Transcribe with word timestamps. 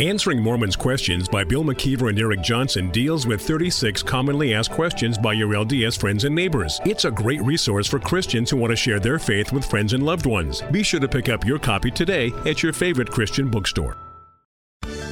Answering 0.00 0.42
Mormons 0.42 0.76
Questions 0.76 1.28
by 1.28 1.44
Bill 1.44 1.62
McKeever 1.62 2.08
and 2.08 2.18
Eric 2.18 2.40
Johnson 2.40 2.90
deals 2.90 3.26
with 3.26 3.42
36 3.42 4.02
commonly 4.02 4.54
asked 4.54 4.70
questions 4.70 5.18
by 5.18 5.34
your 5.34 5.50
LDS 5.50 6.00
friends 6.00 6.24
and 6.24 6.34
neighbors. 6.34 6.80
It's 6.86 7.04
a 7.04 7.10
great 7.10 7.42
resource 7.42 7.86
for 7.86 7.98
Christians 7.98 8.48
who 8.48 8.56
want 8.56 8.70
to 8.70 8.76
share 8.76 8.98
their 8.98 9.18
faith 9.18 9.52
with 9.52 9.66
friends 9.66 9.92
and 9.92 10.02
loved 10.02 10.24
ones. 10.24 10.62
Be 10.72 10.82
sure 10.82 11.00
to 11.00 11.08
pick 11.08 11.28
up 11.28 11.44
your 11.44 11.58
copy 11.58 11.90
today 11.90 12.32
at 12.46 12.62
your 12.62 12.72
favorite 12.72 13.10
Christian 13.10 13.50
bookstore. 13.50 13.98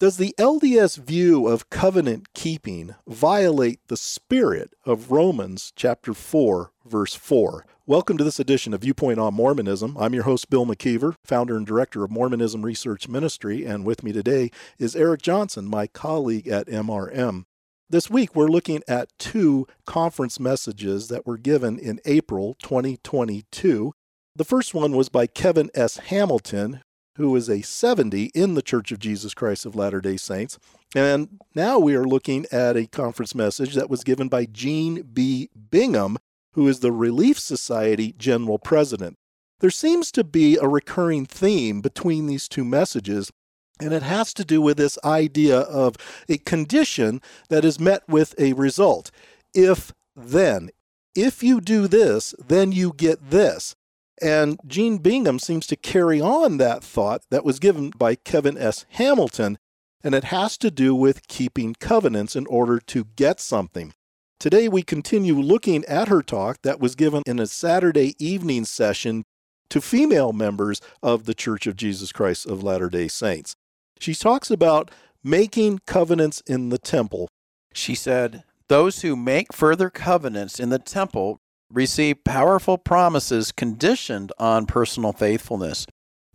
Does 0.00 0.16
the 0.16 0.32
LDS 0.38 0.96
view 0.96 1.48
of 1.48 1.70
covenant 1.70 2.32
keeping 2.32 2.94
violate 3.08 3.80
the 3.88 3.96
spirit 3.96 4.72
of 4.86 5.10
Romans 5.10 5.72
chapter 5.74 6.14
4 6.14 6.70
verse 6.84 7.16
4? 7.16 7.66
Welcome 7.84 8.16
to 8.18 8.22
this 8.22 8.38
edition 8.38 8.72
of 8.72 8.82
Viewpoint 8.82 9.18
on 9.18 9.34
Mormonism. 9.34 9.96
I'm 9.98 10.14
your 10.14 10.22
host 10.22 10.50
Bill 10.50 10.64
McKeever, 10.64 11.16
founder 11.24 11.56
and 11.56 11.66
director 11.66 12.04
of 12.04 12.12
Mormonism 12.12 12.64
Research 12.64 13.08
Ministry, 13.08 13.64
and 13.64 13.84
with 13.84 14.04
me 14.04 14.12
today 14.12 14.52
is 14.78 14.94
Eric 14.94 15.20
Johnson, 15.20 15.64
my 15.64 15.88
colleague 15.88 16.46
at 16.46 16.68
MRM. 16.68 17.46
This 17.90 18.08
week 18.08 18.36
we're 18.36 18.46
looking 18.46 18.84
at 18.86 19.10
two 19.18 19.66
conference 19.84 20.38
messages 20.38 21.08
that 21.08 21.26
were 21.26 21.38
given 21.38 21.76
in 21.76 21.98
April 22.04 22.54
2022. 22.62 23.92
The 24.36 24.44
first 24.44 24.74
one 24.74 24.92
was 24.92 25.08
by 25.08 25.26
Kevin 25.26 25.72
S. 25.74 25.96
Hamilton, 25.96 26.82
who 27.18 27.34
is 27.34 27.50
a 27.50 27.62
70 27.62 28.30
in 28.34 28.54
the 28.54 28.62
Church 28.62 28.92
of 28.92 29.00
Jesus 29.00 29.34
Christ 29.34 29.66
of 29.66 29.74
Latter 29.74 30.00
day 30.00 30.16
Saints. 30.16 30.58
And 30.94 31.40
now 31.54 31.78
we 31.78 31.94
are 31.94 32.06
looking 32.06 32.46
at 32.50 32.76
a 32.76 32.86
conference 32.86 33.34
message 33.34 33.74
that 33.74 33.90
was 33.90 34.04
given 34.04 34.28
by 34.28 34.46
Jean 34.46 35.02
B. 35.02 35.50
Bingham, 35.70 36.16
who 36.52 36.66
is 36.68 36.80
the 36.80 36.92
Relief 36.92 37.38
Society 37.38 38.14
General 38.16 38.58
President. 38.58 39.16
There 39.60 39.70
seems 39.70 40.12
to 40.12 40.22
be 40.22 40.56
a 40.56 40.68
recurring 40.68 41.26
theme 41.26 41.80
between 41.80 42.26
these 42.26 42.48
two 42.48 42.64
messages, 42.64 43.32
and 43.80 43.92
it 43.92 44.02
has 44.02 44.32
to 44.34 44.44
do 44.44 44.62
with 44.62 44.76
this 44.76 44.96
idea 45.04 45.58
of 45.58 45.96
a 46.28 46.38
condition 46.38 47.20
that 47.48 47.64
is 47.64 47.80
met 47.80 48.08
with 48.08 48.34
a 48.38 48.52
result. 48.52 49.10
If 49.52 49.92
then, 50.14 50.70
if 51.16 51.42
you 51.42 51.60
do 51.60 51.88
this, 51.88 52.34
then 52.38 52.70
you 52.70 52.92
get 52.96 53.30
this. 53.30 53.74
And 54.20 54.58
Jean 54.66 54.98
Bingham 54.98 55.38
seems 55.38 55.66
to 55.68 55.76
carry 55.76 56.20
on 56.20 56.58
that 56.58 56.82
thought 56.82 57.22
that 57.30 57.44
was 57.44 57.58
given 57.58 57.90
by 57.90 58.14
Kevin 58.14 58.58
S. 58.58 58.84
Hamilton, 58.90 59.58
and 60.02 60.14
it 60.14 60.24
has 60.24 60.56
to 60.58 60.70
do 60.70 60.94
with 60.94 61.28
keeping 61.28 61.74
covenants 61.78 62.34
in 62.34 62.46
order 62.46 62.78
to 62.78 63.04
get 63.16 63.40
something. 63.40 63.92
Today, 64.40 64.68
we 64.68 64.82
continue 64.82 65.34
looking 65.34 65.84
at 65.86 66.08
her 66.08 66.22
talk 66.22 66.58
that 66.62 66.78
was 66.78 66.94
given 66.94 67.22
in 67.26 67.40
a 67.40 67.46
Saturday 67.46 68.14
evening 68.24 68.64
session 68.64 69.24
to 69.70 69.80
female 69.80 70.32
members 70.32 70.80
of 71.02 71.24
the 71.24 71.34
Church 71.34 71.66
of 71.66 71.76
Jesus 71.76 72.12
Christ 72.12 72.46
of 72.46 72.62
Latter 72.62 72.88
day 72.88 73.08
Saints. 73.08 73.54
She 73.98 74.14
talks 74.14 74.50
about 74.50 74.90
making 75.24 75.80
covenants 75.86 76.40
in 76.46 76.68
the 76.68 76.78
temple. 76.78 77.28
She 77.72 77.94
said, 77.94 78.44
Those 78.68 79.02
who 79.02 79.16
make 79.16 79.52
further 79.52 79.90
covenants 79.90 80.60
in 80.60 80.70
the 80.70 80.78
temple 80.78 81.40
receive 81.72 82.24
powerful 82.24 82.78
promises 82.78 83.52
conditioned 83.52 84.32
on 84.38 84.66
personal 84.66 85.12
faithfulness. 85.12 85.86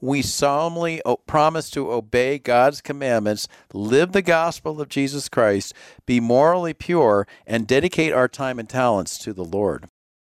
We 0.01 0.21
solemnly 0.21 1.01
promise 1.27 1.69
to 1.71 1.91
obey 1.91 2.37
God's 2.37 2.81
commandments, 2.81 3.47
live 3.73 4.11
the 4.11 4.21
gospel 4.21 4.81
of 4.81 4.89
Jesus 4.89 5.29
Christ, 5.29 5.73
be 6.05 6.19
morally 6.19 6.73
pure, 6.73 7.25
and 7.47 7.65
dedicate 7.65 8.11
our 8.11 8.27
time 8.27 8.59
and 8.59 8.67
talents 8.67 9.17
to 9.19 9.33
the 9.33 9.45
Lord. 9.45 9.85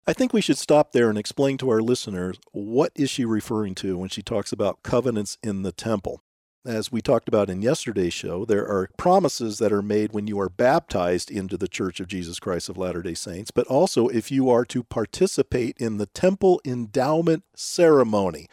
I 0.07 0.13
think 0.13 0.31
we 0.33 0.41
should 0.41 0.57
stop 0.57 0.91
there 0.91 1.09
and 1.09 1.17
explain 1.17 1.57
to 1.57 1.69
our 1.69 1.81
listeners 1.81 2.39
what 2.51 2.91
is 2.95 3.09
she 3.09 3.25
referring 3.25 3.75
to 3.75 3.97
when 3.97 4.09
she 4.09 4.21
talks 4.21 4.51
about 4.51 4.83
covenants 4.83 5.37
in 5.43 5.63
the 5.63 5.71
temple 5.71 6.21
as 6.65 6.91
we 6.91 7.01
talked 7.01 7.27
about 7.27 7.49
in 7.49 7.61
yesterday's 7.61 8.13
show, 8.13 8.45
there 8.45 8.67
are 8.67 8.89
promises 8.97 9.59
that 9.59 9.71
are 9.71 9.81
made 9.81 10.13
when 10.13 10.27
you 10.27 10.39
are 10.39 10.49
baptized 10.49 11.29
into 11.29 11.57
the 11.57 11.67
Church 11.67 11.99
of 11.99 12.07
Jesus 12.07 12.39
Christ 12.39 12.69
of 12.69 12.77
Latter 12.77 13.01
day 13.01 13.13
Saints, 13.13 13.51
but 13.51 13.67
also 13.67 14.07
if 14.07 14.31
you 14.31 14.49
are 14.49 14.65
to 14.65 14.83
participate 14.83 15.77
in 15.77 15.97
the 15.97 16.07
temple 16.07 16.59
endowment 16.65 17.43
ceremony, 17.55 18.47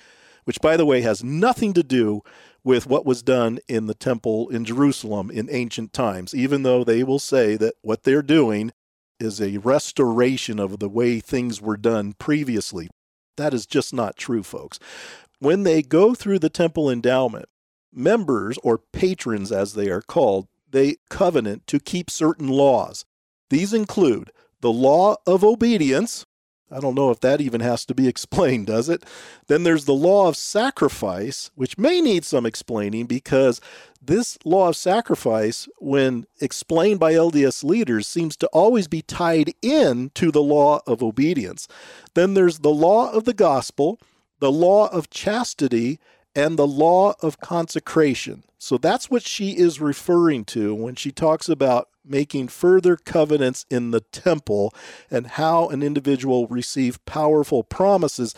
which, 0.44 0.60
by 0.60 0.76
the 0.76 0.86
way, 0.86 1.00
has 1.00 1.24
nothing 1.24 1.72
to 1.72 1.82
do 1.82 2.22
with 2.64 2.86
what 2.86 3.06
was 3.06 3.22
done 3.22 3.58
in 3.68 3.86
the 3.86 3.94
temple 3.94 4.48
in 4.50 4.64
Jerusalem 4.64 5.30
in 5.30 5.48
ancient 5.50 5.92
times, 5.92 6.34
even 6.34 6.62
though 6.62 6.84
they 6.84 7.02
will 7.02 7.18
say 7.18 7.56
that 7.56 7.74
what 7.82 8.04
they're 8.04 8.22
doing 8.22 8.72
is 9.18 9.40
a 9.40 9.58
restoration 9.58 10.58
of 10.58 10.78
the 10.78 10.88
way 10.88 11.20
things 11.20 11.60
were 11.60 11.76
done 11.76 12.12
previously. 12.12 12.88
That 13.36 13.54
is 13.54 13.66
just 13.66 13.94
not 13.94 14.16
true, 14.16 14.42
folks. 14.42 14.78
When 15.38 15.62
they 15.62 15.82
go 15.82 16.14
through 16.14 16.40
the 16.40 16.50
temple 16.50 16.90
endowment, 16.90 17.46
members, 17.92 18.58
or 18.62 18.78
patrons 18.78 19.52
as 19.52 19.74
they 19.74 19.88
are 19.88 20.02
called, 20.02 20.48
they 20.70 20.96
covenant 21.10 21.66
to 21.68 21.78
keep 21.78 22.10
certain 22.10 22.48
laws. 22.48 23.04
These 23.50 23.74
include 23.74 24.32
the 24.60 24.72
law 24.72 25.16
of 25.26 25.44
obedience. 25.44 26.24
I 26.70 26.80
don't 26.80 26.94
know 26.94 27.10
if 27.10 27.20
that 27.20 27.42
even 27.42 27.60
has 27.60 27.84
to 27.86 27.94
be 27.94 28.08
explained, 28.12 28.66
does 28.66 28.88
it? 28.88 29.04
Then 29.46 29.62
there's 29.62 29.84
the 29.84 29.92
law 29.92 30.28
of 30.28 30.36
sacrifice, 30.36 31.50
which 31.54 31.76
may 31.76 32.00
need 32.00 32.24
some 32.24 32.46
explaining 32.46 33.06
because 33.06 33.60
this 34.00 34.38
law 34.44 34.68
of 34.68 34.76
sacrifice, 34.76 35.68
when 35.78 36.26
explained 36.40 36.98
by 36.98 37.12
LDS 37.12 37.62
leaders, 37.62 38.08
seems 38.08 38.36
to 38.38 38.46
always 38.48 38.88
be 38.88 39.02
tied 39.02 39.52
in 39.62 40.10
to 40.14 40.32
the 40.32 40.42
law 40.42 40.80
of 40.86 41.02
obedience. 41.02 41.68
Then 42.14 42.34
there's 42.34 42.60
the 42.60 42.70
law 42.70 43.12
of 43.12 43.24
the 43.24 43.34
gospel, 43.34 44.00
the 44.40 44.50
law 44.50 44.88
of 44.88 45.10
chastity, 45.10 46.00
and 46.34 46.58
the 46.58 46.66
law 46.66 47.14
of 47.20 47.40
consecration. 47.40 48.44
So 48.58 48.78
that's 48.78 49.10
what 49.10 49.22
she 49.22 49.56
is 49.58 49.80
referring 49.80 50.44
to 50.46 50.74
when 50.74 50.94
she 50.94 51.10
talks 51.10 51.48
about 51.48 51.88
making 52.04 52.48
further 52.48 52.96
covenants 52.96 53.66
in 53.70 53.90
the 53.90 54.00
temple 54.00 54.74
and 55.10 55.26
how 55.26 55.68
an 55.68 55.82
individual 55.82 56.46
receive 56.48 57.04
powerful 57.04 57.62
promises. 57.62 58.34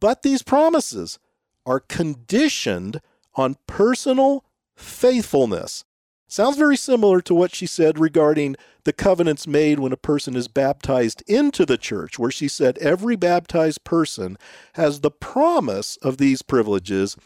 But 0.00 0.22
these 0.22 0.42
promises 0.42 1.18
are 1.64 1.80
conditioned 1.80 3.00
on 3.34 3.56
personal 3.66 4.44
faithfulness. 4.74 5.84
Sounds 6.32 6.56
very 6.56 6.78
similar 6.78 7.20
to 7.20 7.34
what 7.34 7.54
she 7.54 7.66
said 7.66 7.98
regarding 7.98 8.56
the 8.84 8.92
covenants 8.94 9.46
made 9.46 9.78
when 9.78 9.92
a 9.92 9.98
person 9.98 10.34
is 10.34 10.48
baptized 10.48 11.22
into 11.28 11.66
the 11.66 11.76
church, 11.76 12.18
where 12.18 12.30
she 12.30 12.48
said 12.48 12.78
every 12.78 13.16
baptized 13.16 13.84
person 13.84 14.38
has 14.72 15.00
the 15.00 15.10
promise 15.10 15.98
of 15.98 16.16
these 16.16 16.40
privileges 16.40 17.18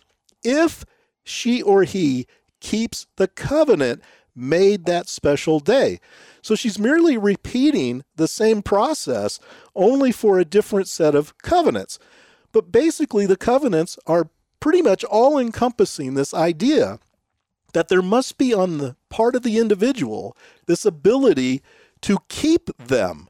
if 0.43 0.85
she 1.23 1.63
or 1.63 1.85
he 1.85 2.27
keeps 2.59 3.07
the 3.15 3.29
covenant 3.29 4.03
made 4.35 4.87
that 4.87 5.09
special 5.09 5.61
day. 5.61 6.01
So 6.43 6.57
she's 6.57 6.77
merely 6.77 7.17
repeating 7.17 8.03
the 8.17 8.27
same 8.27 8.61
process, 8.61 9.39
only 9.77 10.11
for 10.11 10.41
a 10.41 10.45
different 10.45 10.89
set 10.89 11.15
of 11.15 11.39
covenants. 11.39 12.01
But 12.51 12.73
basically, 12.73 13.25
the 13.25 13.37
covenants 13.37 14.01
are 14.09 14.31
pretty 14.59 14.83
much 14.83 15.05
all 15.05 15.39
encompassing 15.39 16.15
this 16.15 16.35
idea 16.35 16.99
that 17.73 17.89
there 17.89 18.03
must 18.03 18.39
be 18.39 18.55
on 18.55 18.79
the 18.79 18.97
part 19.11 19.35
of 19.35 19.43
the 19.43 19.59
individual 19.59 20.37
this 20.67 20.85
ability 20.85 21.63
to 22.03 22.19
keep 22.29 22.71
them. 22.79 23.29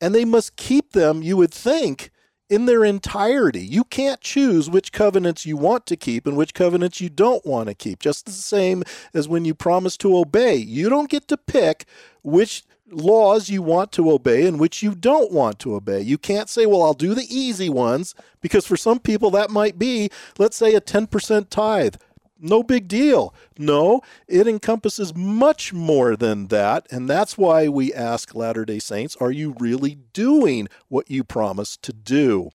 And 0.00 0.14
they 0.14 0.24
must 0.24 0.56
keep 0.56 0.92
them, 0.92 1.22
you 1.22 1.36
would 1.36 1.52
think, 1.52 2.10
in 2.48 2.66
their 2.66 2.84
entirety. 2.84 3.60
You 3.60 3.84
can't 3.84 4.20
choose 4.20 4.70
which 4.70 4.92
covenants 4.92 5.44
you 5.44 5.56
want 5.56 5.86
to 5.86 5.96
keep 5.96 6.26
and 6.26 6.36
which 6.36 6.54
covenants 6.54 7.00
you 7.00 7.10
don't 7.10 7.44
want 7.44 7.68
to 7.68 7.74
keep. 7.74 7.98
Just 7.98 8.26
the 8.26 8.32
same 8.32 8.84
as 9.12 9.28
when 9.28 9.44
you 9.44 9.54
promise 9.54 9.96
to 9.98 10.16
obey. 10.16 10.56
You 10.56 10.88
don't 10.88 11.10
get 11.10 11.28
to 11.28 11.36
pick 11.36 11.84
which 12.22 12.62
laws 12.90 13.50
you 13.50 13.60
want 13.60 13.92
to 13.92 14.10
obey 14.10 14.46
and 14.46 14.58
which 14.58 14.82
you 14.82 14.94
don't 14.94 15.30
want 15.30 15.58
to 15.58 15.74
obey. 15.74 16.00
You 16.00 16.16
can't 16.16 16.48
say, 16.48 16.64
well, 16.64 16.82
I'll 16.82 16.94
do 16.94 17.14
the 17.14 17.26
easy 17.28 17.68
ones, 17.68 18.14
because 18.40 18.66
for 18.66 18.78
some 18.78 18.98
people 18.98 19.30
that 19.32 19.50
might 19.50 19.78
be, 19.78 20.08
let's 20.38 20.56
say, 20.56 20.74
a 20.74 20.80
10% 20.80 21.50
tithe 21.50 21.96
no 22.38 22.62
big 22.62 22.88
deal. 22.88 23.34
No, 23.58 24.00
it 24.26 24.46
encompasses 24.46 25.14
much 25.14 25.72
more 25.72 26.16
than 26.16 26.48
that. 26.48 26.86
And 26.90 27.08
that's 27.08 27.36
why 27.36 27.68
we 27.68 27.92
ask 27.92 28.34
Latter 28.34 28.64
day 28.64 28.78
Saints, 28.78 29.16
are 29.16 29.32
you 29.32 29.54
really 29.58 29.98
doing 30.12 30.68
what 30.88 31.10
you 31.10 31.24
promised 31.24 31.82
to 31.82 31.92
do? 31.92 32.50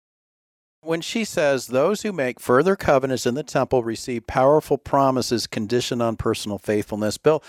When 0.81 0.99
she 0.99 1.23
says, 1.23 1.67
those 1.67 2.01
who 2.01 2.11
make 2.11 2.41
further 2.41 2.75
covenants 2.75 3.25
in 3.25 3.35
the 3.35 3.43
temple 3.43 3.83
receive 3.83 4.27
powerful 4.27 4.77
promises 4.77 5.47
conditioned 5.47 6.01
on 6.01 6.17
personal 6.17 6.57
faithfulness, 6.57 7.17
Bill, 7.17 7.41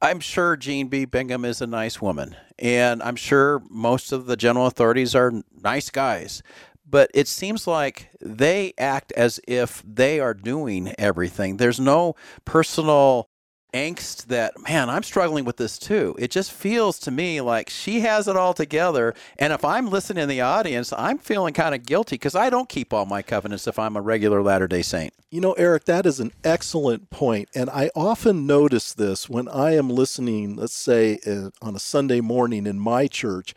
I'm 0.00 0.20
sure 0.20 0.56
Jean 0.56 0.88
B. 0.88 1.04
Bingham 1.04 1.44
is 1.44 1.60
a 1.60 1.66
nice 1.66 2.00
woman, 2.00 2.36
and 2.58 3.02
I'm 3.02 3.16
sure 3.16 3.62
most 3.70 4.12
of 4.12 4.26
the 4.26 4.36
general 4.36 4.66
authorities 4.66 5.14
are 5.14 5.32
nice 5.62 5.90
guys. 5.90 6.42
But 6.88 7.10
it 7.14 7.28
seems 7.28 7.66
like 7.66 8.10
they 8.20 8.74
act 8.78 9.12
as 9.12 9.40
if 9.48 9.82
they 9.86 10.20
are 10.20 10.34
doing 10.34 10.94
everything. 10.98 11.56
There's 11.56 11.80
no 11.80 12.14
personal 12.44 13.28
angst 13.74 14.26
that, 14.26 14.52
man, 14.68 14.88
I'm 14.88 15.02
struggling 15.02 15.44
with 15.44 15.56
this 15.56 15.78
too. 15.78 16.14
It 16.18 16.30
just 16.30 16.52
feels 16.52 16.98
to 17.00 17.10
me 17.10 17.40
like 17.40 17.68
she 17.68 18.00
has 18.00 18.28
it 18.28 18.36
all 18.36 18.54
together. 18.54 19.14
And 19.38 19.52
if 19.52 19.64
I'm 19.64 19.90
listening 19.90 20.22
in 20.22 20.28
the 20.28 20.40
audience, 20.40 20.92
I'm 20.96 21.18
feeling 21.18 21.52
kind 21.52 21.74
of 21.74 21.84
guilty 21.84 22.14
because 22.14 22.36
I 22.36 22.48
don't 22.48 22.68
keep 22.68 22.92
all 22.94 23.04
my 23.04 23.20
covenants 23.20 23.66
if 23.66 23.78
I'm 23.78 23.96
a 23.96 24.00
regular 24.00 24.42
Latter 24.42 24.68
day 24.68 24.82
Saint. 24.82 25.12
You 25.30 25.40
know, 25.40 25.52
Eric, 25.54 25.84
that 25.86 26.06
is 26.06 26.20
an 26.20 26.32
excellent 26.44 27.10
point. 27.10 27.48
And 27.54 27.68
I 27.68 27.90
often 27.96 28.46
notice 28.46 28.94
this 28.94 29.28
when 29.28 29.48
I 29.48 29.74
am 29.74 29.90
listening, 29.90 30.56
let's 30.56 30.76
say 30.76 31.18
uh, 31.26 31.50
on 31.60 31.74
a 31.74 31.80
Sunday 31.80 32.20
morning 32.20 32.66
in 32.66 32.78
my 32.78 33.08
church. 33.08 33.54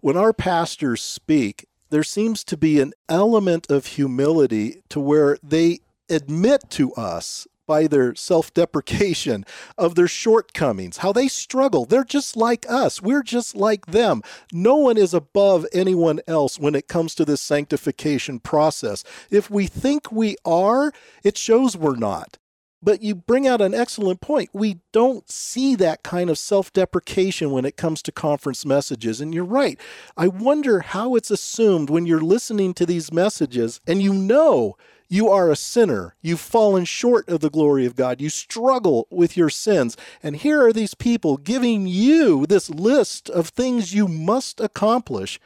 When 0.00 0.16
our 0.16 0.32
pastors 0.32 1.00
speak, 1.00 1.66
there 1.92 2.02
seems 2.02 2.42
to 2.42 2.56
be 2.56 2.80
an 2.80 2.94
element 3.06 3.70
of 3.70 3.84
humility 3.84 4.82
to 4.88 4.98
where 4.98 5.36
they 5.42 5.80
admit 6.08 6.62
to 6.70 6.92
us 6.94 7.46
by 7.66 7.86
their 7.86 8.14
self 8.14 8.52
deprecation 8.54 9.44
of 9.76 9.94
their 9.94 10.08
shortcomings, 10.08 10.98
how 10.98 11.12
they 11.12 11.28
struggle. 11.28 11.84
They're 11.84 12.02
just 12.02 12.34
like 12.34 12.64
us, 12.68 13.02
we're 13.02 13.22
just 13.22 13.54
like 13.54 13.86
them. 13.86 14.22
No 14.52 14.76
one 14.76 14.96
is 14.96 15.12
above 15.12 15.66
anyone 15.72 16.20
else 16.26 16.58
when 16.58 16.74
it 16.74 16.88
comes 16.88 17.14
to 17.16 17.26
this 17.26 17.42
sanctification 17.42 18.40
process. 18.40 19.04
If 19.30 19.50
we 19.50 19.66
think 19.66 20.10
we 20.10 20.36
are, 20.46 20.92
it 21.22 21.36
shows 21.36 21.76
we're 21.76 21.96
not. 21.96 22.38
But 22.82 23.02
you 23.02 23.14
bring 23.14 23.46
out 23.46 23.60
an 23.60 23.74
excellent 23.74 24.20
point. 24.20 24.50
We 24.52 24.80
don't 24.90 25.30
see 25.30 25.76
that 25.76 26.02
kind 26.02 26.28
of 26.28 26.38
self 26.38 26.72
deprecation 26.72 27.52
when 27.52 27.64
it 27.64 27.76
comes 27.76 28.02
to 28.02 28.12
conference 28.12 28.66
messages. 28.66 29.20
And 29.20 29.32
you're 29.32 29.44
right. 29.44 29.78
I 30.16 30.26
wonder 30.26 30.80
how 30.80 31.14
it's 31.14 31.30
assumed 31.30 31.90
when 31.90 32.06
you're 32.06 32.20
listening 32.20 32.74
to 32.74 32.86
these 32.86 33.12
messages 33.12 33.80
and 33.86 34.02
you 34.02 34.12
know 34.12 34.76
you 35.08 35.28
are 35.28 35.50
a 35.50 35.56
sinner. 35.56 36.16
You've 36.22 36.40
fallen 36.40 36.86
short 36.86 37.28
of 37.28 37.40
the 37.40 37.50
glory 37.50 37.84
of 37.84 37.94
God. 37.94 38.22
You 38.22 38.30
struggle 38.30 39.06
with 39.10 39.36
your 39.36 39.50
sins. 39.50 39.94
And 40.22 40.36
here 40.36 40.64
are 40.66 40.72
these 40.72 40.94
people 40.94 41.36
giving 41.36 41.86
you 41.86 42.46
this 42.46 42.70
list 42.70 43.28
of 43.28 43.48
things 43.48 43.94
you 43.94 44.08
must 44.08 44.58
accomplish 44.58 45.38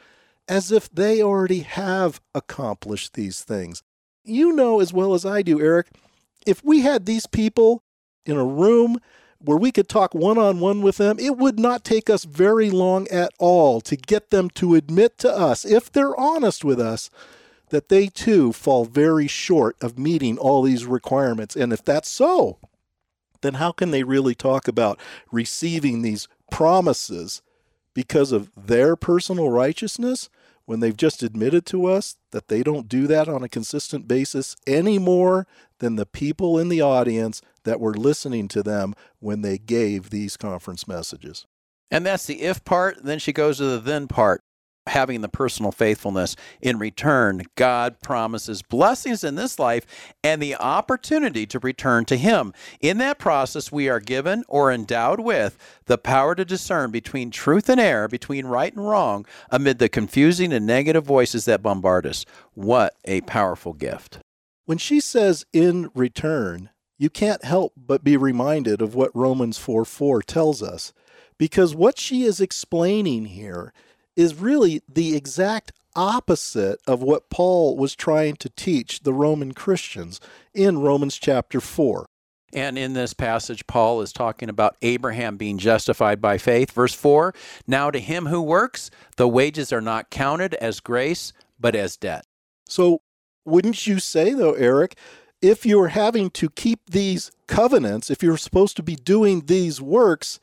as 0.47 0.71
if 0.71 0.89
they 0.89 1.21
already 1.21 1.59
have 1.59 2.21
accomplished 2.33 3.13
these 3.13 3.43
things. 3.43 3.83
You 4.23 4.53
know 4.53 4.79
as 4.79 4.93
well 4.93 5.13
as 5.13 5.25
I 5.25 5.41
do, 5.41 5.59
Eric, 5.59 5.87
if 6.47 6.63
we 6.63 6.81
had 6.81 7.05
these 7.05 7.27
people 7.27 7.83
in 8.25 8.37
a 8.37 8.45
room 8.45 8.99
where 9.39 9.57
we 9.57 9.71
could 9.71 9.87
talk 9.87 10.15
one 10.15 10.37
on 10.37 10.59
one 10.59 10.81
with 10.81 10.97
them, 10.97 11.19
it 11.19 11.37
would 11.37 11.59
not 11.59 11.83
take 11.83 12.09
us 12.09 12.23
very 12.23 12.71
long 12.71 13.07
at 13.09 13.31
all 13.37 13.81
to 13.81 13.95
get 13.95 14.31
them 14.31 14.49
to 14.51 14.75
admit 14.75 15.17
to 15.19 15.31
us, 15.31 15.63
if 15.63 15.91
they're 15.91 16.19
honest 16.19 16.65
with 16.65 16.79
us, 16.79 17.09
that 17.69 17.89
they 17.89 18.07
too 18.07 18.51
fall 18.51 18.85
very 18.85 19.27
short 19.27 19.75
of 19.81 19.99
meeting 19.99 20.37
all 20.37 20.63
these 20.63 20.85
requirements. 20.85 21.55
And 21.55 21.71
if 21.71 21.83
that's 21.83 22.09
so, 22.09 22.57
then 23.41 23.55
how 23.55 23.71
can 23.71 23.91
they 23.91 24.03
really 24.03 24.33
talk 24.33 24.67
about 24.67 24.99
receiving 25.31 26.01
these 26.01 26.27
promises 26.49 27.41
because 27.93 28.31
of 28.31 28.51
their 28.55 28.95
personal 28.95 29.49
righteousness 29.49 30.29
when 30.65 30.79
they've 30.81 30.97
just 30.97 31.23
admitted 31.23 31.65
to 31.65 31.85
us 31.85 32.17
that 32.31 32.47
they 32.47 32.61
don't 32.61 32.89
do 32.89 33.07
that 33.07 33.27
on 33.27 33.43
a 33.43 33.49
consistent 33.49 34.07
basis 34.07 34.55
any 34.65 34.99
more 34.99 35.47
than 35.79 35.95
the 35.95 36.05
people 36.05 36.57
in 36.57 36.69
the 36.69 36.81
audience 36.81 37.41
that 37.63 37.79
were 37.79 37.93
listening 37.93 38.47
to 38.49 38.63
them 38.63 38.93
when 39.19 39.41
they 39.41 39.57
gave 39.57 40.09
these 40.09 40.37
conference 40.37 40.87
messages? 40.87 41.45
And 41.89 42.05
that's 42.05 42.25
the 42.25 42.41
if 42.41 42.63
part. 42.65 43.03
Then 43.03 43.19
she 43.19 43.31
goes 43.31 43.57
to 43.57 43.65
the 43.65 43.79
then 43.79 44.07
part 44.07 44.41
having 44.87 45.21
the 45.21 45.29
personal 45.29 45.71
faithfulness. 45.71 46.35
In 46.61 46.79
return, 46.79 47.43
God 47.55 47.99
promises 48.01 48.61
blessings 48.61 49.23
in 49.23 49.35
this 49.35 49.59
life 49.59 49.85
and 50.23 50.41
the 50.41 50.55
opportunity 50.55 51.45
to 51.47 51.59
return 51.59 52.05
to 52.05 52.17
Him. 52.17 52.53
In 52.79 52.97
that 52.97 53.19
process, 53.19 53.71
we 53.71 53.89
are 53.89 53.99
given 53.99 54.43
or 54.47 54.71
endowed 54.71 55.19
with 55.19 55.57
the 55.85 55.97
power 55.97 56.35
to 56.35 56.45
discern 56.45 56.91
between 56.91 57.31
truth 57.31 57.69
and 57.69 57.79
error, 57.79 58.07
between 58.07 58.45
right 58.45 58.73
and 58.73 58.87
wrong, 58.87 59.25
amid 59.49 59.79
the 59.79 59.89
confusing 59.89 60.53
and 60.53 60.65
negative 60.65 61.05
voices 61.05 61.45
that 61.45 61.61
bombard 61.61 62.05
us. 62.05 62.25
What 62.53 62.95
a 63.05 63.21
powerful 63.21 63.73
gift. 63.73 64.19
When 64.67 64.77
she 64.77 64.99
says 64.99 65.45
in 65.53 65.89
return, 65.95 66.71
you 66.97 67.09
can't 67.09 67.45
help 67.45 67.71
but 67.77 68.03
be 68.03 68.17
reminded 68.17 68.81
of 68.81 68.95
what 68.95 69.15
Romans 69.15 69.57
4 69.57 69.85
4 69.85 70.21
tells 70.21 70.61
us. 70.61 70.91
Because 71.37 71.73
what 71.73 71.97
she 71.97 72.23
is 72.23 72.41
explaining 72.41 73.27
here 73.27 73.71
is 74.17 74.35
really 74.35 74.81
the 74.85 75.15
exact 75.15 75.71
opposite 75.95 76.81
of 76.85 77.01
what 77.01 77.29
Paul 77.29 77.77
was 77.77 77.95
trying 77.95 78.35
to 78.35 78.49
teach 78.49 79.03
the 79.03 79.13
Roman 79.13 79.53
Christians 79.53 80.19
in 80.53 80.79
Romans 80.79 81.15
chapter 81.15 81.61
4. 81.61 82.05
And 82.51 82.77
in 82.77 82.91
this 82.91 83.13
passage, 83.13 83.67
Paul 83.67 84.01
is 84.01 84.11
talking 84.11 84.49
about 84.49 84.75
Abraham 84.81 85.37
being 85.37 85.59
justified 85.59 86.19
by 86.19 86.37
faith. 86.37 86.71
Verse 86.71 86.93
4 86.93 87.33
Now 87.67 87.89
to 87.89 87.99
him 87.99 88.25
who 88.25 88.41
works, 88.41 88.91
the 89.15 89.29
wages 89.29 89.71
are 89.71 89.79
not 89.79 90.09
counted 90.09 90.55
as 90.55 90.81
grace, 90.81 91.31
but 91.57 91.73
as 91.73 91.95
debt. 91.95 92.25
So, 92.67 93.01
wouldn't 93.47 93.87
you 93.87 93.99
say, 93.99 94.33
though, 94.33 94.53
Eric, 94.53 94.97
if 95.41 95.65
you're 95.65 95.89
having 95.89 96.29
to 96.31 96.49
keep 96.49 96.79
these 96.89 97.31
covenants, 97.47 98.09
if 98.09 98.21
you're 98.21 98.37
supposed 98.37 98.75
to 98.77 98.83
be 98.83 98.95
doing 98.95 99.45
these 99.45 99.81
works, 99.81 100.39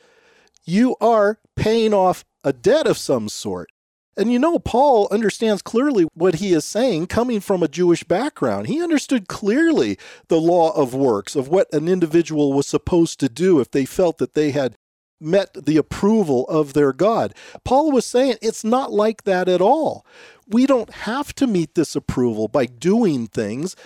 you 0.64 0.96
are 1.00 1.38
paying 1.56 1.92
off 1.92 2.24
a 2.42 2.52
debt 2.52 2.86
of 2.86 2.98
some 2.98 3.28
sort. 3.28 3.70
And 4.16 4.32
you 4.32 4.38
know, 4.38 4.58
Paul 4.58 5.08
understands 5.10 5.60
clearly 5.60 6.06
what 6.14 6.36
he 6.36 6.52
is 6.52 6.64
saying 6.64 7.08
coming 7.08 7.40
from 7.40 7.62
a 7.62 7.68
Jewish 7.68 8.04
background. 8.04 8.68
He 8.68 8.82
understood 8.82 9.26
clearly 9.28 9.98
the 10.28 10.40
law 10.40 10.70
of 10.70 10.94
works, 10.94 11.34
of 11.34 11.48
what 11.48 11.72
an 11.72 11.88
individual 11.88 12.52
was 12.52 12.66
supposed 12.66 13.18
to 13.20 13.28
do 13.28 13.60
if 13.60 13.70
they 13.70 13.84
felt 13.84 14.18
that 14.18 14.34
they 14.34 14.52
had 14.52 14.76
met 15.20 15.52
the 15.54 15.76
approval 15.76 16.46
of 16.48 16.74
their 16.74 16.92
God. 16.92 17.34
Paul 17.64 17.90
was 17.90 18.04
saying 18.04 18.36
it's 18.40 18.62
not 18.62 18.92
like 18.92 19.24
that 19.24 19.48
at 19.48 19.60
all. 19.60 20.06
We 20.46 20.66
don't 20.66 20.90
have 20.90 21.34
to 21.36 21.46
meet 21.46 21.74
this 21.74 21.96
approval 21.96 22.48
by 22.48 22.66
doing 22.66 23.26
things. 23.26 23.76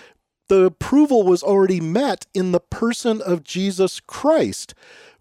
The 0.47 0.65
approval 0.65 1.23
was 1.23 1.43
already 1.43 1.79
met 1.79 2.25
in 2.33 2.51
the 2.51 2.59
person 2.59 3.21
of 3.21 3.43
Jesus 3.43 3.99
Christ. 3.99 4.73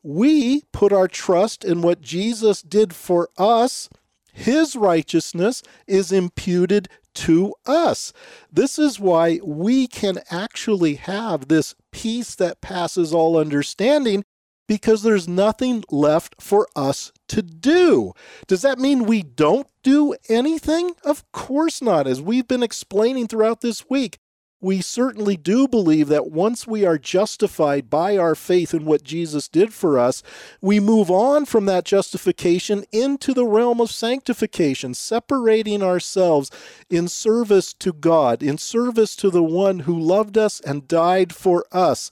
We 0.02 0.62
put 0.72 0.92
our 0.92 1.08
trust 1.08 1.64
in 1.64 1.82
what 1.82 2.00
Jesus 2.00 2.62
did 2.62 2.94
for 2.94 3.28
us. 3.36 3.88
His 4.32 4.74
righteousness 4.74 5.62
is 5.86 6.12
imputed 6.12 6.88
to 7.14 7.54
us. 7.66 8.12
This 8.52 8.78
is 8.78 9.00
why 9.00 9.40
we 9.44 9.86
can 9.86 10.20
actually 10.30 10.94
have 10.94 11.48
this 11.48 11.74
peace 11.90 12.34
that 12.36 12.60
passes 12.60 13.12
all 13.12 13.36
understanding 13.36 14.24
because 14.68 15.02
there's 15.02 15.26
nothing 15.26 15.82
left 15.90 16.40
for 16.40 16.68
us 16.76 17.10
to 17.26 17.42
do. 17.42 18.12
Does 18.46 18.62
that 18.62 18.78
mean 18.78 19.04
we 19.04 19.22
don't 19.22 19.66
do 19.82 20.14
anything? 20.28 20.92
Of 21.04 21.30
course 21.32 21.82
not. 21.82 22.06
As 22.06 22.22
we've 22.22 22.46
been 22.46 22.62
explaining 22.62 23.26
throughout 23.26 23.62
this 23.62 23.90
week, 23.90 24.18
we 24.60 24.80
certainly 24.80 25.36
do 25.36 25.68
believe 25.68 26.08
that 26.08 26.32
once 26.32 26.66
we 26.66 26.84
are 26.84 26.98
justified 26.98 27.88
by 27.88 28.16
our 28.16 28.34
faith 28.34 28.74
in 28.74 28.84
what 28.84 29.04
Jesus 29.04 29.46
did 29.46 29.72
for 29.72 30.00
us, 30.00 30.20
we 30.60 30.80
move 30.80 31.12
on 31.12 31.44
from 31.44 31.66
that 31.66 31.84
justification 31.84 32.84
into 32.90 33.32
the 33.32 33.46
realm 33.46 33.80
of 33.80 33.92
sanctification, 33.92 34.94
separating 34.94 35.80
ourselves 35.80 36.50
in 36.90 37.06
service 37.06 37.72
to 37.74 37.92
God, 37.92 38.42
in 38.42 38.58
service 38.58 39.14
to 39.16 39.30
the 39.30 39.44
one 39.44 39.80
who 39.80 39.96
loved 39.96 40.36
us 40.36 40.60
and 40.60 40.88
died 40.88 41.32
for 41.32 41.64
us. 41.70 42.10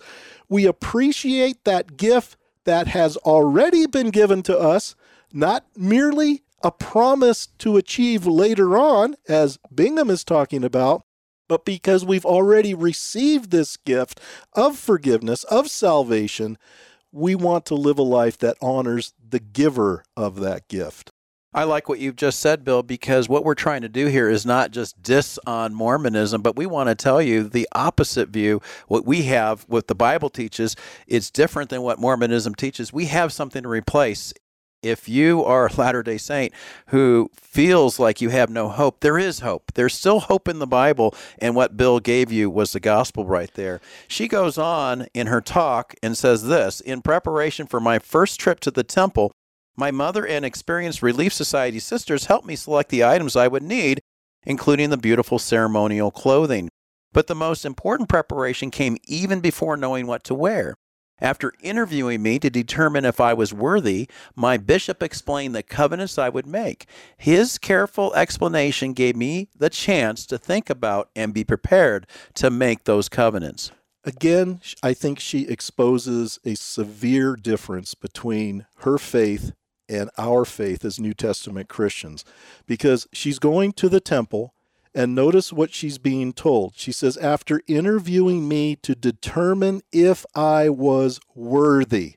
We 0.49 0.67
appreciate 0.67 1.65
that 1.65 1.97
gift 1.97 2.37
that 2.67 2.89
has 2.89 3.17
already 3.19 3.87
been 3.87 4.11
given 4.11 4.43
to 4.43 4.59
us, 4.59 4.95
not 5.33 5.67
merely 5.77 6.43
a 6.63 6.71
promise 6.71 7.47
to 7.59 7.77
achieve 7.77 8.27
later 8.27 8.77
on, 8.77 9.15
as 9.29 9.59
Bingham 9.75 10.11
is 10.11 10.25
talking 10.25 10.65
about, 10.65 11.03
but 11.49 11.65
because 11.65 12.05
we've 12.05 12.25
already 12.25 12.75
received 12.75 13.51
this 13.51 13.77
gift 13.77 14.21
of 14.53 14.77
forgiveness, 14.77 15.45
of 15.45 15.71
salvation, 15.71 16.59
we 17.13 17.35
want 17.35 17.65
to 17.67 17.75
live 17.75 17.99
a 17.99 18.03
life 18.03 18.37
that 18.39 18.57
honors 18.61 19.15
the 19.27 19.39
giver 19.41 20.05
of 20.17 20.41
that 20.41 20.69
gift. 20.69 21.13
I 21.57 21.65
like 21.65 21.89
what 21.89 22.01
you've 22.01 22.17
just 22.17 22.41
said, 22.41 22.65
Bill, 22.65 22.83
because 22.83 23.31
what 23.31 23.43
we're 23.43 23.55
trying 23.55 23.81
to 23.81 23.89
do 23.89 24.09
here 24.09 24.29
is 24.29 24.45
not 24.45 24.73
just 24.73 25.03
diss 25.03 25.39
on 25.47 25.73
Mormonism, 25.75 26.43
but 26.43 26.55
we 26.55 26.67
want 26.67 26.91
to 26.91 26.95
tell 26.95 27.23
you 27.23 27.45
the 27.45 27.67
opposite 27.73 28.29
view. 28.29 28.61
What 28.89 29.07
we 29.07 29.23
have, 29.23 29.65
what 29.67 29.89
the 29.89 29.95
Bible 29.95 30.29
teaches, 30.29 30.77
it's 31.07 31.31
different 31.31 31.71
than 31.71 31.81
what 31.81 31.99
Mormonism 31.99 32.55
teaches. 32.57 32.93
We 32.93 33.07
have 33.07 33.33
something 33.33 33.63
to 33.63 33.71
replace 33.71 34.35
If 34.83 35.09
you 35.09 35.45
are 35.45 35.67
a 35.67 35.75
Latter 35.77 36.03
day 36.03 36.19
Saint 36.19 36.53
who 36.89 37.31
feels 37.35 37.99
like 37.99 38.21
you 38.21 38.29
have 38.29 38.51
no 38.51 38.69
hope, 38.69 39.01
there 39.01 39.19
is 39.19 39.41
hope. 39.41 39.73
There's 39.75 39.95
still 39.95 40.21
hope 40.21 40.49
in 40.49 40.59
the 40.61 40.67
Bible, 40.67 41.15
and 41.39 41.57
what 41.57 41.77
Bill 41.77 42.01
gave 42.01 42.31
you 42.31 42.51
was 42.51 42.73
the 42.73 42.81
gospel 42.81 43.27
right 43.27 43.53
there. 43.55 43.81
She 44.09 44.29
goes 44.29 44.59
on 44.59 45.07
in 45.15 45.29
her 45.29 45.41
talk 45.41 45.95
and 46.03 46.17
says 46.17 46.45
this 46.45 46.81
In 46.83 47.03
preparation 47.03 47.67
for 47.67 47.81
my 47.81 47.99
first 47.99 48.39
trip 48.39 48.61
to 48.61 48.71
the 48.71 48.85
temple, 48.85 49.33
my 49.77 49.91
mother 49.91 50.27
and 50.27 50.45
experienced 50.45 51.03
Relief 51.03 51.33
Society 51.33 51.79
sisters 51.79 52.27
helped 52.27 52.47
me 52.47 52.57
select 52.57 52.91
the 52.91 53.05
items 53.05 53.37
I 53.37 53.49
would 53.49 53.63
need, 53.63 54.01
including 54.45 54.91
the 54.91 54.97
beautiful 54.97 55.39
ceremonial 55.39 56.11
clothing. 56.11 56.71
But 57.13 57.27
the 57.27 57.35
most 57.35 57.65
important 57.65 58.09
preparation 58.09 58.71
came 58.71 58.97
even 59.05 59.41
before 59.41 59.77
knowing 59.77 60.07
what 60.07 60.25
to 60.25 60.35
wear. 60.35 60.75
After 61.19 61.55
interviewing 61.63 62.23
me 62.23 62.39
to 62.41 62.51
determine 62.51 63.07
if 63.07 63.21
I 63.21 63.33
was 63.33 63.55
worthy, 63.55 64.07
my 64.35 64.59
bishop 64.59 65.03
explained 65.03 65.55
the 65.55 65.63
covenants 65.63 66.19
I 66.19 66.29
would 66.29 66.47
make. 66.47 66.87
His 67.17 67.57
careful 67.57 68.15
explanation 68.15 68.93
gave 68.93 69.17
me 69.17 69.49
the 69.57 69.71
chance 69.71 70.27
to 70.27 70.37
think 70.37 70.69
about 70.69 71.09
and 71.17 71.33
be 71.33 71.43
prepared 71.43 72.07
to 72.35 72.51
make 72.51 72.85
those 72.85 73.09
covenants. 73.09 73.71
Again, 74.05 74.61
I 74.83 74.93
think 74.93 75.19
she 75.19 75.49
exposes 75.49 76.39
a 76.45 76.55
severe 76.55 77.35
difference 77.35 77.95
between 77.95 78.67
her 78.81 78.99
faith 78.99 79.53
and 79.89 80.11
our 80.19 80.45
faith 80.45 80.85
as 80.85 80.99
New 80.99 81.15
Testament 81.15 81.69
Christians 81.69 82.25
because 82.67 83.07
she's 83.13 83.39
going 83.39 83.73
to 83.75 83.89
the 83.89 84.01
temple 84.01 84.55
and 84.95 85.15
notice 85.15 85.53
what 85.53 85.75
she's 85.75 85.99
being 85.99 86.33
told. 86.33 86.75
She 86.77 86.91
says, 86.91 87.19
After 87.19 87.61
interviewing 87.67 88.49
me 88.49 88.77
to 88.77 88.95
determine 88.95 89.83
if 89.93 90.25
I 90.35 90.71
was 90.71 91.21
worthy, 91.35 92.17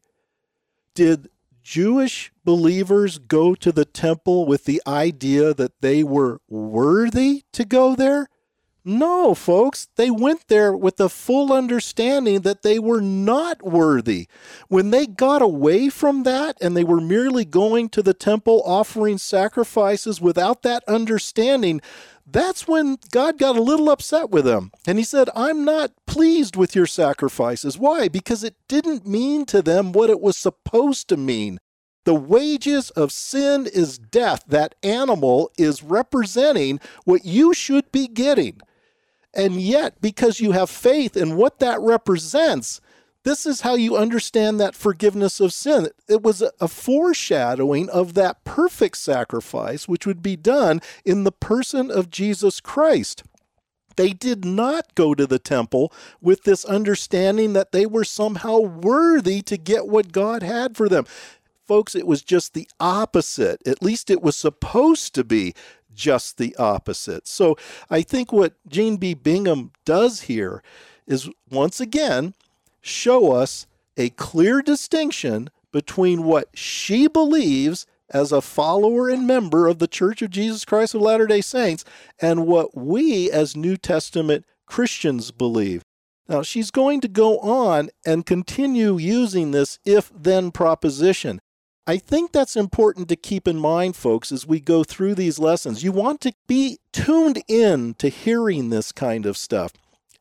did 0.93 1.29
Jewish 1.61 2.31
believers 2.45 3.19
go 3.19 3.53
to 3.53 3.71
the 3.71 3.85
temple 3.85 4.45
with 4.45 4.63
the 4.63 4.81
idea 4.87 5.53
that 5.53 5.81
they 5.81 6.03
were 6.03 6.39
worthy 6.47 7.43
to 7.51 7.65
go 7.65 7.95
there? 7.95 8.29
No, 8.89 9.35
folks, 9.35 9.87
they 9.97 10.09
went 10.09 10.47
there 10.47 10.75
with 10.75 10.97
the 10.97 11.09
full 11.09 11.53
understanding 11.53 12.41
that 12.41 12.63
they 12.63 12.79
were 12.79 13.01
not 13.01 13.61
worthy. 13.61 14.27
When 14.67 14.89
they 14.89 15.05
got 15.05 15.43
away 15.43 15.89
from 15.89 16.23
that 16.23 16.57
and 16.59 16.75
they 16.75 16.83
were 16.83 16.99
merely 16.99 17.45
going 17.45 17.89
to 17.89 18.01
the 18.01 18.15
temple 18.15 18.63
offering 18.65 19.19
sacrifices 19.19 20.19
without 20.19 20.63
that 20.63 20.83
understanding, 20.87 21.81
that's 22.25 22.67
when 22.67 22.97
God 23.11 23.37
got 23.37 23.55
a 23.55 23.61
little 23.61 23.91
upset 23.91 24.31
with 24.31 24.45
them. 24.45 24.71
And 24.87 24.97
he 24.97 25.03
said, 25.03 25.29
I'm 25.35 25.63
not 25.63 25.91
pleased 26.07 26.55
with 26.55 26.75
your 26.75 26.87
sacrifices. 26.87 27.77
Why? 27.77 28.07
Because 28.07 28.43
it 28.43 28.55
didn't 28.67 29.05
mean 29.05 29.45
to 29.45 29.61
them 29.61 29.91
what 29.91 30.09
it 30.09 30.19
was 30.19 30.35
supposed 30.35 31.07
to 31.09 31.17
mean. 31.17 31.59
The 32.05 32.15
wages 32.15 32.89
of 32.91 33.11
sin 33.11 33.67
is 33.67 33.99
death. 33.99 34.45
That 34.47 34.73
animal 34.81 35.51
is 35.59 35.83
representing 35.83 36.79
what 37.05 37.23
you 37.23 37.53
should 37.53 37.91
be 37.91 38.07
getting. 38.07 38.61
And 39.33 39.61
yet, 39.61 40.01
because 40.01 40.39
you 40.39 40.51
have 40.53 40.69
faith 40.69 41.15
in 41.15 41.35
what 41.35 41.59
that 41.59 41.79
represents, 41.81 42.81
this 43.23 43.45
is 43.45 43.61
how 43.61 43.75
you 43.75 43.97
understand 43.97 44.59
that 44.59 44.75
forgiveness 44.75 45.39
of 45.39 45.53
sin. 45.53 45.89
It 46.07 46.23
was 46.23 46.41
a 46.41 46.67
foreshadowing 46.67 47.89
of 47.89 48.13
that 48.13 48.43
perfect 48.43 48.97
sacrifice 48.97 49.87
which 49.87 50.07
would 50.07 50.23
be 50.23 50.35
done 50.35 50.81
in 51.05 51.25
the 51.25 51.31
person 51.31 51.91
of 51.91 52.09
Jesus 52.09 52.59
Christ. 52.59 53.23
They 53.97 54.13
did 54.13 54.45
not 54.45 54.95
go 54.95 55.13
to 55.13 55.27
the 55.27 55.39
temple 55.39 55.91
with 56.21 56.43
this 56.43 56.63
understanding 56.63 57.51
that 57.53 57.73
they 57.73 57.85
were 57.85 58.05
somehow 58.05 58.59
worthy 58.59 59.41
to 59.41 59.57
get 59.57 59.87
what 59.87 60.13
God 60.13 60.41
had 60.41 60.77
for 60.77 60.87
them. 60.87 61.05
Folks, 61.67 61.95
it 61.95 62.07
was 62.07 62.23
just 62.23 62.53
the 62.53 62.67
opposite. 62.79 63.61
At 63.67 63.83
least 63.83 64.09
it 64.09 64.21
was 64.21 64.37
supposed 64.37 65.13
to 65.15 65.25
be 65.25 65.53
just 65.99 66.37
the 66.37 66.55
opposite. 66.55 67.27
So 67.27 67.57
I 67.89 68.01
think 68.01 68.31
what 68.31 68.53
Jean 68.67 68.97
B. 68.97 69.13
Bingham 69.13 69.71
does 69.85 70.21
here 70.21 70.63
is 71.05 71.29
once 71.51 71.79
again 71.79 72.33
show 72.81 73.33
us 73.33 73.67
a 73.97 74.09
clear 74.11 74.61
distinction 74.61 75.49
between 75.71 76.23
what 76.23 76.47
she 76.55 77.07
believes 77.07 77.85
as 78.09 78.31
a 78.31 78.41
follower 78.41 79.09
and 79.09 79.27
member 79.27 79.67
of 79.67 79.77
the 79.79 79.87
Church 79.87 80.21
of 80.21 80.31
Jesus 80.31 80.65
Christ 80.65 80.95
of 80.95 81.01
Latter 81.01 81.27
day 81.27 81.41
Saints 81.41 81.83
and 82.19 82.47
what 82.47 82.75
we 82.75 83.29
as 83.29 83.55
New 83.55 83.77
Testament 83.77 84.45
Christians 84.65 85.31
believe. 85.31 85.83
Now, 86.27 86.43
she's 86.43 86.71
going 86.71 87.01
to 87.01 87.07
go 87.07 87.39
on 87.39 87.89
and 88.05 88.25
continue 88.25 88.97
using 88.97 89.51
this 89.51 89.79
if 89.83 90.11
then 90.15 90.51
proposition. 90.51 91.41
I 91.89 91.97
think 91.97 92.31
that's 92.31 92.55
important 92.55 93.09
to 93.09 93.15
keep 93.15 93.47
in 93.47 93.57
mind, 93.57 93.95
folks, 93.95 94.31
as 94.31 94.45
we 94.45 94.59
go 94.59 94.83
through 94.83 95.15
these 95.15 95.39
lessons. 95.39 95.83
You 95.83 95.91
want 95.91 96.21
to 96.21 96.33
be 96.45 96.77
tuned 96.93 97.41
in 97.47 97.95
to 97.95 98.09
hearing 98.09 98.69
this 98.69 98.91
kind 98.91 99.25
of 99.25 99.35
stuff 99.35 99.73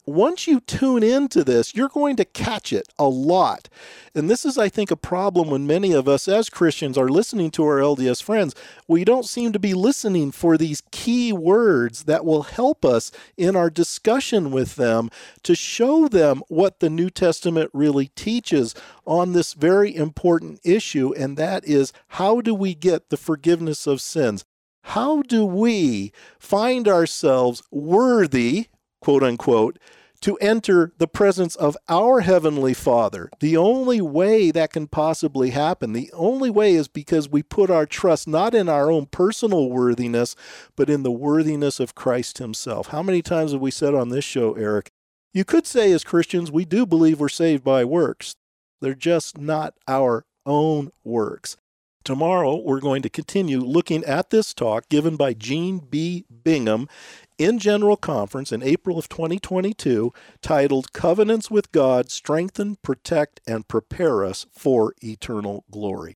once 0.08 0.46
you 0.46 0.60
tune 0.60 1.02
into 1.02 1.44
this, 1.44 1.74
you're 1.74 1.88
going 1.88 2.16
to 2.16 2.24
catch 2.24 2.72
it 2.72 2.88
a 2.98 3.06
lot. 3.08 3.68
And 4.14 4.28
this 4.28 4.44
is, 4.44 4.58
I 4.58 4.68
think, 4.68 4.90
a 4.90 4.96
problem 4.96 5.50
when 5.50 5.66
many 5.66 5.92
of 5.92 6.08
us 6.08 6.26
as 6.26 6.48
Christians 6.48 6.96
are 6.96 7.08
listening 7.08 7.50
to 7.52 7.64
our 7.64 7.78
LDS 7.78 8.22
friends. 8.22 8.54
We 8.86 9.04
don't 9.04 9.26
seem 9.26 9.52
to 9.52 9.58
be 9.58 9.74
listening 9.74 10.32
for 10.32 10.56
these 10.56 10.82
key 10.90 11.32
words 11.32 12.04
that 12.04 12.24
will 12.24 12.42
help 12.42 12.84
us 12.84 13.12
in 13.36 13.54
our 13.54 13.70
discussion 13.70 14.50
with 14.50 14.76
them 14.76 15.10
to 15.42 15.54
show 15.54 16.08
them 16.08 16.42
what 16.48 16.80
the 16.80 16.90
New 16.90 17.10
Testament 17.10 17.70
really 17.72 18.08
teaches 18.08 18.74
on 19.06 19.32
this 19.32 19.52
very 19.52 19.94
important 19.94 20.60
issue. 20.64 21.12
And 21.14 21.36
that 21.36 21.64
is 21.66 21.92
how 22.08 22.40
do 22.40 22.54
we 22.54 22.74
get 22.74 23.10
the 23.10 23.16
forgiveness 23.16 23.86
of 23.86 24.00
sins? 24.00 24.44
How 24.82 25.20
do 25.20 25.44
we 25.44 26.12
find 26.38 26.88
ourselves 26.88 27.62
worthy, 27.70 28.68
quote 29.00 29.22
unquote, 29.22 29.78
to 30.20 30.36
enter 30.36 30.92
the 30.98 31.06
presence 31.06 31.54
of 31.56 31.76
our 31.88 32.20
Heavenly 32.20 32.74
Father. 32.74 33.30
The 33.40 33.56
only 33.56 34.00
way 34.00 34.50
that 34.50 34.72
can 34.72 34.88
possibly 34.88 35.50
happen, 35.50 35.92
the 35.92 36.10
only 36.12 36.50
way 36.50 36.74
is 36.74 36.88
because 36.88 37.28
we 37.28 37.42
put 37.42 37.70
our 37.70 37.86
trust 37.86 38.26
not 38.26 38.54
in 38.54 38.68
our 38.68 38.90
own 38.90 39.06
personal 39.06 39.70
worthiness, 39.70 40.34
but 40.76 40.90
in 40.90 41.02
the 41.02 41.12
worthiness 41.12 41.80
of 41.80 41.94
Christ 41.94 42.38
Himself. 42.38 42.88
How 42.88 43.02
many 43.02 43.22
times 43.22 43.52
have 43.52 43.60
we 43.60 43.70
said 43.70 43.94
on 43.94 44.08
this 44.08 44.24
show, 44.24 44.54
Eric? 44.54 44.90
You 45.32 45.44
could 45.44 45.66
say 45.66 45.92
as 45.92 46.04
Christians, 46.04 46.50
we 46.50 46.64
do 46.64 46.86
believe 46.86 47.20
we're 47.20 47.28
saved 47.28 47.62
by 47.62 47.84
works. 47.84 48.34
They're 48.80 48.94
just 48.94 49.38
not 49.38 49.74
our 49.86 50.24
own 50.46 50.90
works. 51.04 51.56
Tomorrow, 52.04 52.62
we're 52.64 52.80
going 52.80 53.02
to 53.02 53.10
continue 53.10 53.60
looking 53.60 54.02
at 54.04 54.30
this 54.30 54.54
talk 54.54 54.88
given 54.88 55.16
by 55.16 55.34
Jean 55.34 55.78
B. 55.78 56.24
Bingham 56.42 56.88
in 57.38 57.58
General 57.58 57.96
Conference 57.96 58.52
in 58.52 58.62
April 58.62 58.98
of 58.98 59.08
2022 59.08 60.12
titled 60.42 60.92
Covenants 60.92 61.50
with 61.50 61.72
God 61.72 62.10
Strengthen, 62.10 62.76
Protect, 62.82 63.40
and 63.46 63.66
Prepare 63.68 64.24
Us 64.24 64.46
for 64.52 64.92
Eternal 65.02 65.64
Glory. 65.70 66.16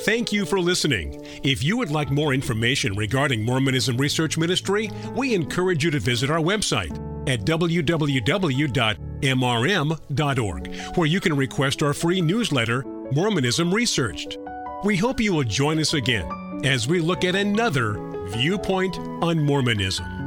Thank 0.00 0.32
you 0.32 0.46
for 0.46 0.60
listening. 0.60 1.20
If 1.42 1.64
you 1.64 1.76
would 1.76 1.90
like 1.90 2.10
more 2.10 2.32
information 2.32 2.94
regarding 2.94 3.44
Mormonism 3.44 3.96
Research 3.96 4.38
Ministry, 4.38 4.88
we 5.16 5.34
encourage 5.34 5.82
you 5.82 5.90
to 5.90 5.98
visit 5.98 6.30
our 6.30 6.38
website 6.38 6.96
at 7.28 7.40
www.mrm.org, 7.40 8.76
where 10.96 11.06
you 11.06 11.20
can 11.20 11.36
request 11.36 11.82
our 11.82 11.92
free 11.92 12.20
newsletter, 12.20 12.84
Mormonism 13.12 13.74
Researched. 13.74 14.38
We 14.84 14.96
hope 14.96 15.20
you 15.20 15.32
will 15.32 15.42
join 15.42 15.80
us 15.80 15.94
again 15.94 16.47
as 16.64 16.88
we 16.88 17.00
look 17.00 17.24
at 17.24 17.34
another 17.34 17.94
viewpoint 18.28 18.98
on 19.22 19.38
Mormonism. 19.40 20.17